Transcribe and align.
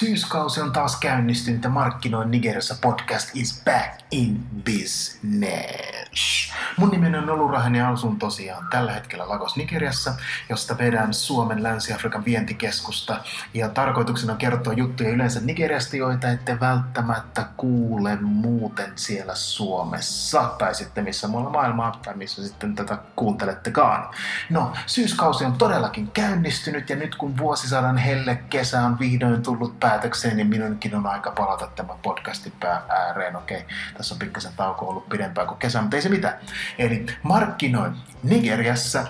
Syyskausi 0.00 0.60
on 0.60 0.72
taas 0.72 1.00
käynnistynyt 1.00 1.64
ja 1.64 1.70
markkinoin 1.70 2.30
Nigeriassa 2.30 2.76
podcast 2.80 3.30
is 3.34 3.62
back 3.64 4.00
in 4.10 4.40
business. 4.64 6.49
Mun 6.80 6.90
nimeni 6.90 7.18
on 7.18 7.30
Olurahen 7.30 7.74
ja 7.74 7.88
asun 7.88 8.18
tosiaan 8.18 8.66
tällä 8.70 8.92
hetkellä 8.92 9.28
Lagos 9.28 9.56
Nigeriassa, 9.56 10.14
josta 10.48 10.78
vedän 10.78 11.14
Suomen 11.14 11.62
Länsi-Afrikan 11.62 12.24
vientikeskusta. 12.24 13.20
Ja 13.54 13.68
tarkoituksena 13.68 14.32
on 14.32 14.38
kertoa 14.38 14.72
juttuja 14.72 15.10
yleensä 15.10 15.40
Nigeriasta, 15.40 15.96
joita 15.96 16.30
ette 16.30 16.60
välttämättä 16.60 17.44
kuule 17.56 18.16
muuten 18.20 18.92
siellä 18.94 19.34
Suomessa. 19.34 20.54
Tai 20.58 20.74
sitten 20.74 21.04
missä 21.04 21.28
muualla 21.28 21.50
maailmaa, 21.50 21.98
tai 22.04 22.16
missä 22.16 22.46
sitten 22.46 22.74
tätä 22.74 22.98
kuuntelettekaan. 23.16 24.14
No, 24.50 24.72
syyskausi 24.86 25.44
on 25.44 25.52
todellakin 25.52 26.10
käynnistynyt 26.10 26.90
ja 26.90 26.96
nyt 26.96 27.14
kun 27.14 27.38
vuosisadan 27.38 27.96
helle 27.96 28.36
kesä 28.50 28.80
on 28.80 28.98
vihdoin 28.98 29.42
tullut 29.42 29.80
päätökseen, 29.80 30.36
niin 30.36 30.46
minunkin 30.46 30.94
on 30.94 31.06
aika 31.06 31.30
palata 31.30 31.66
tämän 31.66 31.96
podcastin 32.02 32.52
pää 32.60 32.82
ääreen. 32.88 33.36
Okei, 33.36 33.66
tässä 33.96 34.14
on 34.14 34.18
pikkasen 34.18 34.52
tauko 34.56 34.88
ollut 34.88 35.08
pidempään 35.08 35.46
kuin 35.46 35.58
kesä, 35.58 35.80
mutta 35.80 35.96
ei 35.96 36.02
se 36.02 36.08
mitään. 36.08 36.34
Eli 36.78 37.06
markkinoin 37.22 37.92
Nigeriassa 38.22 39.04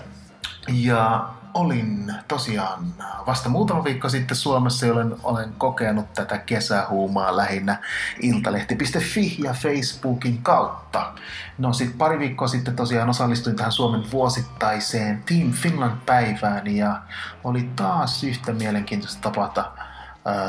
ja 0.69 1.29
olin 1.55 2.15
tosiaan 2.29 2.85
vasta 3.27 3.49
muutama 3.49 3.85
viikko 3.85 4.09
sitten 4.09 4.37
Suomessa, 4.37 4.87
jolloin 4.87 5.15
olen 5.23 5.53
kokenut 5.59 6.13
tätä 6.13 6.39
kesähuumaa 6.39 7.37
lähinnä 7.37 7.77
iltalehti.fi 8.23 9.37
ja 9.45 9.53
Facebookin 9.53 10.43
kautta. 10.43 11.13
No 11.59 11.73
sitten 11.73 11.99
pari 11.99 12.19
viikkoa 12.19 12.49
sitten 12.49 12.77
tosiaan 12.77 13.11
osallistuin 13.11 13.57
tähän 13.57 13.73
Suomen 13.73 14.11
vuosittaiseen 14.11 15.23
Team 15.27 15.53
Finland-päivään 15.53 16.67
ja 16.67 17.03
oli 17.45 17.71
taas 17.77 18.25
yhtä 18.25 18.53
mielenkiintoista 18.53 19.21
tapata 19.23 19.73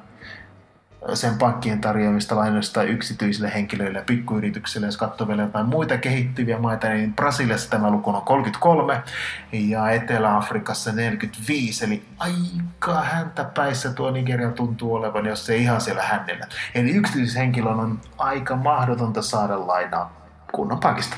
sen 1.13 1.37
pankkien 1.37 1.81
tarjoamista 1.81 2.35
lainoista 2.35 2.83
yksityisille 2.83 3.53
henkilöille 3.53 3.99
ja 3.99 4.05
pikkuyrityksille. 4.05 4.85
Jos 4.85 4.97
katsoo 4.97 5.27
vielä 5.27 5.41
jotain 5.41 5.65
muita 5.65 5.97
kehittyviä 5.97 6.59
maita, 6.59 6.89
niin 6.89 7.13
Brasiliassa 7.13 7.69
tämä 7.69 7.91
luku 7.91 8.09
on 8.09 8.21
33 8.21 9.03
ja 9.51 9.89
Etelä-Afrikassa 9.89 10.91
45, 10.91 11.85
eli 11.85 12.03
aika 12.17 13.01
häntä 13.01 13.43
päissä 13.43 13.93
tuo 13.93 14.11
Nigeria 14.11 14.51
tuntuu 14.51 14.93
olevan, 14.93 15.25
jos 15.25 15.45
se 15.45 15.55
ihan 15.55 15.81
siellä 15.81 16.03
hännellä. 16.03 16.47
Eli 16.75 16.91
yksityishenkilön 16.91 17.79
on 17.79 17.99
aika 18.17 18.55
mahdotonta 18.55 19.21
saada 19.21 19.67
lainaa 19.67 20.13
kunnon 20.51 20.79
pankista. 20.79 21.17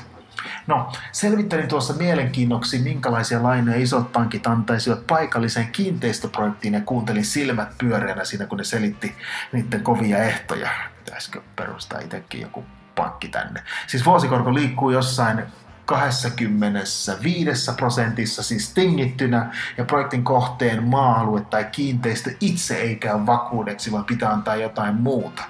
No, 0.66 0.92
selvittelin 1.12 1.68
tuossa 1.68 1.94
mielenkiinnoksi, 1.94 2.78
minkälaisia 2.78 3.42
lainoja 3.42 3.78
isot 3.78 4.12
pankit 4.12 4.46
antaisivat 4.46 5.06
paikalliseen 5.06 5.68
kiinteistöprojektiin 5.72 6.74
ja 6.74 6.80
kuuntelin 6.80 7.24
silmät 7.24 7.78
pyöreänä 7.78 8.24
siinä, 8.24 8.46
kun 8.46 8.58
ne 8.58 8.64
selitti 8.64 9.14
niiden 9.52 9.82
kovia 9.82 10.18
ehtoja. 10.18 10.70
Pitäisikö 11.04 11.42
perustaa 11.56 12.00
itsekin 12.00 12.40
joku 12.40 12.64
pankki 12.94 13.28
tänne. 13.28 13.62
Siis 13.86 14.06
vuosikorko 14.06 14.54
liikkuu 14.54 14.90
jossain 14.90 15.42
25 15.86 17.72
prosentissa 17.76 18.42
siis 18.42 18.74
tingittynä 18.74 19.54
ja 19.76 19.84
projektin 19.84 20.24
kohteen 20.24 20.84
maa-alue 20.84 21.40
tai 21.40 21.64
kiinteistö 21.64 22.30
itse 22.40 22.76
ei 22.76 22.96
käy 22.96 23.26
vakuudeksi, 23.26 23.92
vaan 23.92 24.04
pitää 24.04 24.30
antaa 24.30 24.56
jotain 24.56 24.94
muuta. 24.94 25.42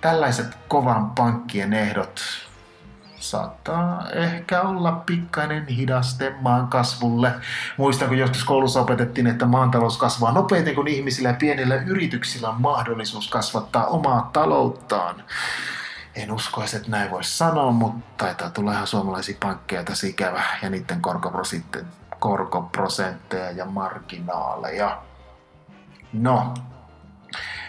Tällaiset 0.00 0.58
kovan 0.68 1.10
pankkien 1.10 1.72
ehdot 1.72 2.20
saattaa 3.20 4.10
ehkä 4.10 4.60
olla 4.60 4.92
pikkainen 4.92 5.66
hidaste 5.66 6.34
maan 6.40 6.68
kasvulle. 6.68 7.32
Muistan, 7.76 8.08
kun 8.08 8.18
joskus 8.18 8.44
koulussa 8.44 8.80
opetettiin, 8.80 9.26
että 9.26 9.46
maantalous 9.46 9.98
kasvaa 9.98 10.32
nopeiten, 10.32 10.74
kun 10.74 10.88
ihmisillä 10.88 11.28
ja 11.28 11.34
pienillä 11.34 11.74
yrityksillä 11.74 12.48
on 12.48 12.60
mahdollisuus 12.60 13.28
kasvattaa 13.28 13.86
omaa 13.86 14.30
talouttaan. 14.32 15.22
En 16.14 16.32
usko 16.32 16.62
että 16.62 16.90
näin 16.90 17.10
voisi 17.10 17.36
sanoa, 17.36 17.70
mutta 17.70 18.24
taitaa 18.24 18.50
tulla 18.50 18.72
ihan 18.72 18.86
suomalaisia 18.86 19.36
pankkeja 19.40 19.84
tässä 19.84 20.06
ikävä 20.06 20.42
ja 20.62 20.70
niiden 20.70 21.02
korkoprosentteja 22.18 23.50
ja 23.50 23.64
marginaaleja. 23.64 25.02
No, 26.12 26.54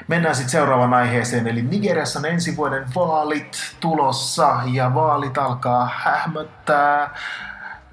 Mennään 0.08 0.36
sitten 0.36 0.52
seuraavaan 0.52 0.94
aiheeseen, 0.94 1.48
eli 1.48 1.62
Nigeriassa 1.62 2.20
on 2.20 2.26
ensi 2.26 2.58
vuoden 2.58 2.86
vaalit 2.96 3.76
tulossa 3.80 4.60
ja 4.66 4.94
vaalit 4.94 5.38
alkaa 5.38 5.90
hähmöttää 5.96 7.16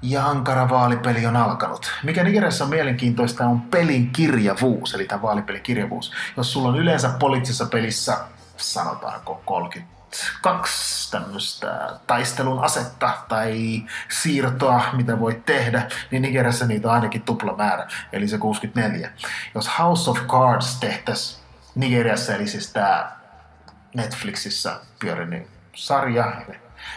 ja 0.01 0.25
ankara 0.25 0.69
vaalipeli 0.69 1.25
on 1.25 1.35
alkanut. 1.35 1.91
Mikä 2.03 2.23
Nigeriassa 2.23 2.63
on 2.63 2.69
mielenkiintoista 2.69 3.45
on 3.45 3.61
pelin 3.61 4.09
kirjavuus, 4.09 4.93
eli 4.93 5.05
tämä 5.05 5.21
vaalipelin 5.21 5.61
kirjavuus. 5.61 6.13
Jos 6.37 6.53
sulla 6.53 6.69
on 6.69 6.77
yleensä 6.77 7.09
poliittisessa 7.19 7.65
pelissä, 7.65 8.17
sanotaanko 8.57 9.41
30 9.45 9.99
kaksi 10.41 11.11
tämmöistä 11.11 11.89
taistelun 12.07 12.63
asetta 12.63 13.09
tai 13.29 13.83
siirtoa, 14.21 14.81
mitä 14.93 15.19
voit 15.19 15.45
tehdä, 15.45 15.87
niin 16.11 16.21
Nigeriassa 16.21 16.65
niitä 16.65 16.87
on 16.87 16.93
ainakin 16.93 17.21
tupla 17.21 17.55
määrä, 17.55 17.87
eli 18.13 18.27
se 18.27 18.37
64. 18.37 19.11
Jos 19.55 19.79
House 19.79 20.09
of 20.09 20.19
Cards 20.27 20.79
tehtäisiin 20.79 21.38
Nigeriassa, 21.79 22.35
eli 22.35 22.47
siis 22.47 22.73
tämä 22.73 23.11
Netflixissä 23.95 24.79
pyörinyt 24.99 25.47
sarja, 25.75 26.41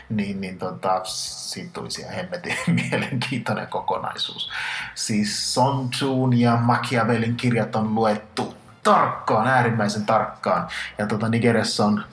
niin, 0.08 0.40
niin 0.40 0.58
tota, 0.58 1.00
siitä 1.05 1.70
tulisi 1.73 2.00
ihan 2.00 2.14
hemmetin 2.14 2.56
mielenkiintoinen 2.90 3.67
kokonaisuus. 3.67 4.50
Siis 4.94 5.55
Son 5.55 5.90
Tzuun 5.90 6.40
ja 6.40 6.56
Machiavellin 6.56 7.37
kirjat 7.37 7.76
on 7.76 7.94
luettu 7.94 8.55
tarkkaan, 8.82 9.49
äärimmäisen 9.49 10.06
tarkkaan. 10.06 10.69
Ja 10.99 11.06
tota, 11.06 11.28
Nigeriassa 11.28 11.85
on 11.85 12.05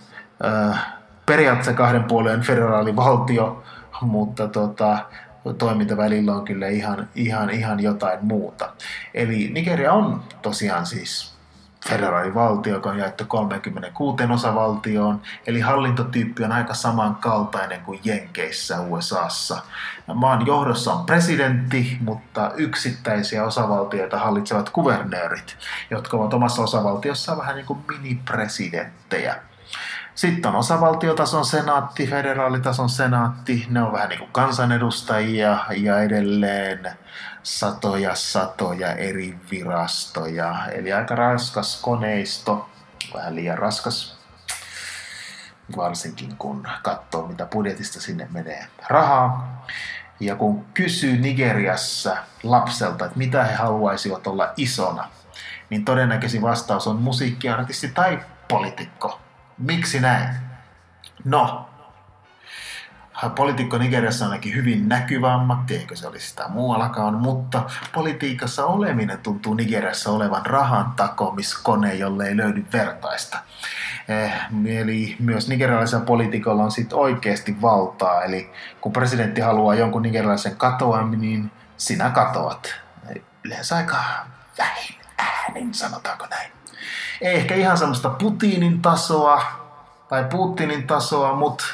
äh, 0.46 0.86
periaatteessa 1.26 1.74
kahden 1.74 2.04
puolen 2.04 2.42
federaalivaltio, 2.42 3.64
mutta 4.02 4.48
tota, 4.48 5.06
toiminta 5.58 5.98
välillä 5.98 6.34
on 6.34 6.46
kyllä 6.46 6.68
ihan, 6.68 7.10
ihan, 7.16 7.50
ihan 7.50 7.80
jotain 7.80 8.20
muuta. 8.22 8.70
Eli 9.14 9.50
Nigeria 9.54 9.94
on 9.94 10.24
tosiaan 10.42 10.86
siis 10.86 11.39
federaalivaltio, 11.88 12.74
joka 12.74 12.90
on 12.90 12.98
jaettu 12.98 13.26
36 13.28 14.24
osavaltioon, 14.34 15.22
eli 15.48 15.60
hallintotyyppi 15.60 16.44
on 16.44 16.52
aika 16.52 16.74
samankaltainen 16.74 17.82
kuin 17.82 18.00
Jenkeissä 18.04 18.82
USAssa. 18.82 19.62
Maan 20.14 20.46
johdossa 20.46 20.94
on 20.94 21.06
presidentti, 21.06 21.98
mutta 22.02 22.52
yksittäisiä 22.56 23.44
osavaltioita 23.44 24.20
hallitsevat 24.20 24.70
kuvernöörit, 24.70 25.58
jotka 25.90 26.18
ovat 26.18 26.34
omassa 26.34 26.62
osavaltiossaan 26.62 27.38
vähän 27.38 27.56
niin 27.56 27.66
kuin 27.66 27.80
mini-presidenttejä. 27.88 29.36
Sitten 30.16 30.52
on 30.52 30.56
osavaltiotason 30.56 31.46
senaatti, 31.46 32.08
federaalitason 32.08 32.90
senaatti, 32.90 33.66
ne 33.70 33.84
on 33.84 33.94
vähän 33.94 34.10
niin 34.10 34.20
kuin 34.20 34.32
kansanedustajia 34.32 35.58
ja 35.78 36.02
edelleen 36.02 36.92
satoja 37.44 38.16
satoja 38.16 38.94
eri 38.94 39.40
virastoja. 39.52 40.66
Eli 40.72 40.94
aika 40.94 41.16
raskas 41.16 41.82
koneisto, 41.82 42.70
vähän 43.14 43.36
liian 43.36 43.58
raskas, 43.58 44.20
varsinkin 45.78 46.36
kun 46.38 46.68
katsoo 46.84 47.28
mitä 47.28 47.46
budjetista 47.46 48.02
sinne 48.02 48.28
menee 48.32 48.68
rahaa. 48.88 49.64
Ja 50.20 50.36
kun 50.36 50.66
kysyy 50.74 51.18
Nigeriassa 51.18 52.18
lapselta, 52.44 53.06
että 53.06 53.18
mitä 53.18 53.44
he 53.44 53.56
haluaisivat 53.56 54.28
olla 54.28 54.54
isona, 54.58 55.10
niin 55.70 55.86
todennäköisin 55.86 56.42
vastaus 56.42 56.88
on 56.88 56.96
musiikkiartisti 56.96 57.88
tai 57.88 58.20
poliitikko. 58.48 59.20
Miksi 59.58 60.00
näin? 60.00 60.36
No, 61.24 61.69
poliitikko 63.36 63.78
Nigeriassa 63.78 64.26
on 64.26 64.32
ainakin 64.32 64.56
hyvin 64.56 64.90
näkyvä 64.90 65.34
ammatti, 65.34 65.76
eikö 65.76 65.96
se 65.96 66.08
olisi 66.08 66.28
sitä 66.28 66.48
muuallakaan, 66.48 67.14
mutta 67.14 67.64
politiikassa 67.94 68.66
oleminen 68.66 69.20
tuntuu 69.20 69.54
Nigeriassa 69.54 70.12
olevan 70.12 70.46
rahan 70.46 70.94
takomiskone, 70.96 71.96
jolle 71.96 72.28
ei 72.28 72.38
löydy 72.38 72.66
vertaista. 72.74 73.40
Eh, 74.10 74.34
eli 74.66 75.16
myös 75.20 75.48
nigerialaisella 75.48 76.06
poliitikolla 76.06 76.64
on 76.64 76.72
sitten 76.72 76.98
oikeasti 76.98 77.62
valtaa, 77.62 78.24
eli 78.24 78.52
kun 78.82 78.94
presidentti 78.94 79.42
haluaa 79.42 79.76
jonkun 79.76 80.02
nigerialaisen 80.02 80.56
katoa, 80.56 81.02
niin 81.02 81.52
sinä 81.78 82.10
katoat. 82.10 82.76
Yleensä 83.44 83.76
aika 83.76 83.98
vähin 84.58 84.96
äänin, 85.18 85.74
sanotaanko 85.74 86.26
näin. 86.30 86.52
Ei 87.22 87.36
ehkä 87.36 87.56
ihan 87.56 87.78
semmoista 87.78 88.10
Putinin 88.10 88.82
tasoa 88.82 89.44
tai 90.10 90.24
Putinin 90.24 90.88
tasoa, 90.88 91.34
mutta 91.34 91.66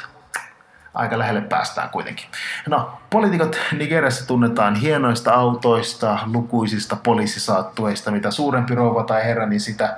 aika 0.96 1.18
lähelle 1.18 1.40
päästään 1.40 1.90
kuitenkin. 1.90 2.26
No, 2.68 2.98
poliitikot 3.16 3.56
Nigeriassa 3.78 4.26
tunnetaan 4.26 4.74
hienoista 4.74 5.34
autoista, 5.34 6.18
lukuisista 6.26 6.96
poliisisaattueista. 6.96 8.10
Mitä 8.10 8.30
suurempi 8.30 8.74
rouva 8.74 9.02
tai 9.04 9.24
herra, 9.24 9.46
niin 9.46 9.60
sitä 9.60 9.96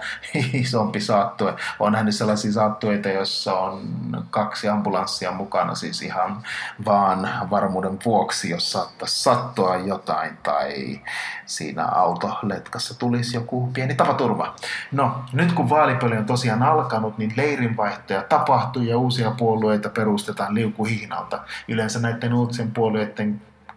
isompi 0.53 1.01
saattue. 1.01 1.55
On 1.79 1.93
nähnyt 1.93 2.15
sellaisia 2.15 2.53
saattueita, 2.53 3.09
joissa 3.09 3.55
on 3.55 3.81
kaksi 4.31 4.69
ambulanssia 4.69 5.31
mukana, 5.33 5.75
siis 5.75 6.03
ihan 6.03 6.43
vaan 6.85 7.31
varmuuden 7.51 7.99
vuoksi, 8.05 8.51
jos 8.51 8.73
saattaisi 8.73 9.23
sattua 9.23 9.77
jotain 9.77 10.39
tai 10.43 11.01
siinä 11.47 11.85
autoletkassa 11.85 12.99
tulisi 12.99 13.37
joku 13.37 13.71
pieni 13.73 13.95
tapaturma. 13.95 14.55
No, 14.93 15.23
nyt 15.33 15.53
kun 15.53 15.71
vaalipeli 15.71 16.17
on 16.17 16.27
tosiaan 16.27 16.63
alkanut, 16.63 17.19
niin 17.19 17.33
leirinvaihtoja 17.37 18.23
tapahtuu 18.23 18.83
ja 18.83 18.99
uusia 18.99 19.31
puolueita 19.31 19.89
perustetaan 19.89 20.55
liukuhihnalta. 20.55 21.41
Yleensä 21.69 21.99
näiden 21.99 22.35
uutisen 22.35 22.71
puolueiden 22.71 23.08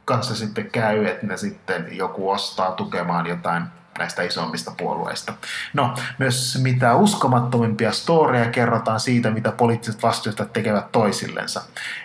kanssa 0.05 0.35
sitten 0.35 0.71
käy, 0.71 1.05
että 1.05 1.27
ne 1.27 1.37
sitten 1.37 1.87
joku 1.91 2.29
ostaa 2.29 2.71
tukemaan 2.71 3.27
jotain 3.27 3.63
näistä 3.97 4.21
isommista 4.21 4.71
puolueista. 4.77 5.33
No, 5.73 5.93
myös 6.17 6.59
mitä 6.63 6.95
uskomattomimpia 6.95 7.91
storeja 7.91 8.49
kerrotaan 8.49 8.99
siitä, 8.99 9.31
mitä 9.31 9.51
poliittiset 9.51 10.03
vastustajat 10.03 10.53
tekevät 10.53 10.91
toisillensa. 10.91 11.61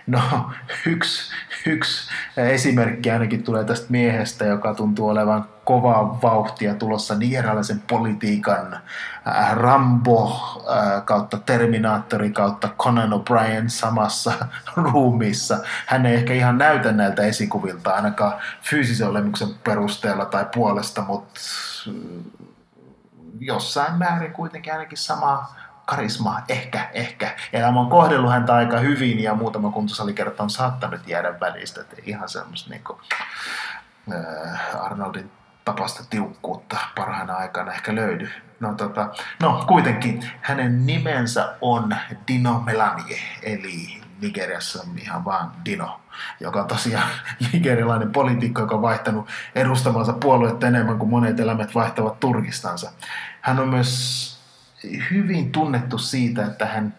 No, 0.07 0.51
yksi, 0.87 1.33
yksi 1.67 2.11
esimerkki 2.37 3.11
ainakin 3.11 3.43
tulee 3.43 3.65
tästä 3.65 3.87
miehestä, 3.89 4.45
joka 4.45 4.75
tuntuu 4.75 5.09
olevan 5.09 5.49
kovaa 5.67 6.19
vauhtia 6.23 6.75
tulossa 6.75 7.15
nigerialaisen 7.15 7.83
politiikan 7.91 8.75
äh, 8.75 9.57
Rambo 9.57 10.33
äh, 10.71 11.05
kautta 11.05 11.39
Terminaattori 11.39 12.31
kautta 12.31 12.69
Conan 12.69 13.13
O'Brien 13.13 13.69
samassa 13.69 14.33
ruumiissa. 14.77 15.59
Hän 15.87 16.07
ei 16.07 16.15
ehkä 16.15 16.33
ihan 16.33 16.59
näytä 16.59 16.93
näiltä 16.93 17.23
esikuvilta 17.23 17.95
ainakaan 17.95 18.33
fyysisen 18.63 19.09
olemuksen 19.09 19.49
perusteella 19.65 20.25
tai 20.25 20.47
puolesta, 20.55 21.03
mutta 21.03 21.41
jossain 23.41 23.95
määrin 23.95 24.33
kuitenkin 24.33 24.73
ainakin 24.73 24.99
sama 24.99 25.55
karisma, 25.85 26.41
ehkä, 26.49 26.91
ehkä. 26.93 27.37
Elämä 27.53 27.81
on 27.81 27.91
kohdellut 27.91 28.31
häntä 28.31 28.55
aika 28.55 28.79
hyvin 28.79 29.21
ja 29.21 29.35
muutama 29.35 29.71
kuntosalikerta 29.71 30.43
on 30.43 30.51
saattanut 30.51 31.09
jäädä 31.09 31.41
välistä. 31.41 31.81
Että 31.81 31.97
ihan 32.05 32.29
semmoista 32.29 32.71
niin 32.71 32.85
kuin, 32.85 32.99
äh, 34.13 34.85
Arnoldin 34.85 35.31
tapasta 35.67 36.05
tiukkuutta 36.11 36.77
parhaana 36.95 37.35
aikana 37.35 37.73
ehkä 37.73 37.95
löydy. 37.95 38.31
No, 38.61 38.75
tota, 38.75 39.09
no 39.41 39.65
kuitenkin 39.69 40.31
hänen 40.41 40.87
nimensä 40.87 41.55
on 41.61 41.97
Dino 42.29 42.61
Melanie, 42.61 43.19
eli 43.43 44.01
Nigeriassa 44.21 44.85
ihan 45.03 45.25
vaan 45.25 45.53
Dino, 45.65 46.01
joka 46.41 46.61
on 46.61 46.69
tosiaan 46.69 47.09
nigerialainen 47.53 48.13
poliitikko, 48.13 48.61
joka 48.61 48.75
on 48.75 48.83
vaihtanut 48.83 49.29
edustamansa 49.55 50.13
puoluetta 50.13 50.67
enemmän 50.67 50.99
kuin 50.99 51.11
monet 51.11 51.41
elämät 51.41 51.75
vaihtavat 51.75 52.21
Turkistansa. 52.21 52.93
Hän 53.41 53.59
on 53.59 53.69
myös 53.69 54.41
hyvin 55.11 55.53
tunnettu 55.53 55.99
siitä, 55.99 56.47
että 56.47 56.67
hän 56.67 56.95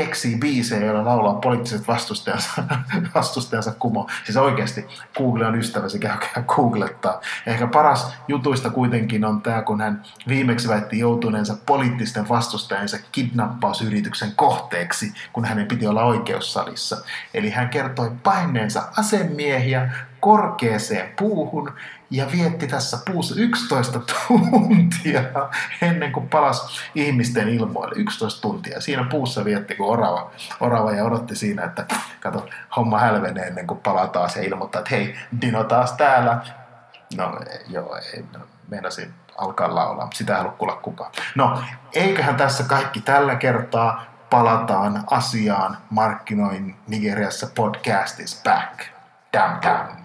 keksii 0.00 0.38
biisejä, 0.38 0.84
joilla 0.84 1.04
laulaa 1.04 1.34
poliittiset 1.34 1.88
vastustajansa, 1.88 2.62
vastustajansa 3.14 3.72
kumo. 3.78 4.08
Siis 4.24 4.36
oikeasti 4.36 4.86
Google 5.16 5.46
on 5.46 5.58
ystäväsi, 5.58 5.98
käykää 5.98 6.44
googlettaa. 6.46 7.20
Ehkä 7.46 7.66
paras 7.66 8.14
jutuista 8.28 8.70
kuitenkin 8.70 9.24
on 9.24 9.42
tämä, 9.42 9.62
kun 9.62 9.80
hän 9.80 10.02
viimeksi 10.28 10.68
väitti 10.68 10.98
joutuneensa 10.98 11.56
poliittisten 11.66 12.28
vastustajansa 12.28 12.98
kidnappausyrityksen 13.12 14.32
kohteeksi, 14.36 15.12
kun 15.32 15.44
hänen 15.44 15.66
piti 15.66 15.86
olla 15.86 16.04
oikeussalissa. 16.04 16.96
Eli 17.34 17.50
hän 17.50 17.68
kertoi 17.68 18.10
paineensa 18.22 18.82
asemiehiä 18.96 19.90
korkeeseen 20.20 21.12
puuhun 21.18 21.72
ja 22.10 22.26
vietti 22.32 22.66
tässä 22.66 22.98
puussa 23.12 23.34
11 23.38 24.00
tuntia 24.28 25.22
ennen 25.82 26.12
kuin 26.12 26.28
palasi 26.28 26.80
ihmisten 26.94 27.48
ilmoille. 27.48 27.94
11 27.96 28.40
tuntia. 28.40 28.80
Siinä 28.80 29.04
puussa 29.04 29.44
vietti 29.44 29.74
kuin 29.74 29.90
orava, 29.90 30.30
orava 30.60 30.92
ja 30.92 31.04
odotti 31.04 31.36
siinä, 31.36 31.64
että 31.64 31.86
kato, 32.20 32.46
homma 32.76 32.98
hälvenee 32.98 33.46
ennen 33.46 33.66
kuin 33.66 33.80
palaa 33.80 34.06
taas 34.06 34.36
ja 34.36 34.42
ilmoittaa, 34.42 34.78
että 34.78 34.94
hei, 34.94 35.16
Dino 35.40 35.64
taas 35.64 35.92
täällä. 35.92 36.40
No 37.16 37.40
joo, 37.68 37.96
ei, 37.96 38.24
no, 38.32 38.40
meinasin 38.68 39.14
alkaa 39.38 39.74
laulaa, 39.74 40.08
sitä 40.14 40.32
ei 40.32 40.38
halua 40.38 40.52
kuulla 40.52 40.76
kukaan. 40.76 41.12
No, 41.34 41.62
eiköhän 41.92 42.36
tässä 42.36 42.64
kaikki 42.64 43.00
tällä 43.00 43.34
kertaa 43.34 44.04
palataan 44.30 45.04
asiaan 45.10 45.78
markkinoin 45.90 46.76
Nigeriassa 46.88 47.46
podcast 47.54 48.20
is 48.20 48.42
back. 48.44 48.80
Downtown. 49.32 49.99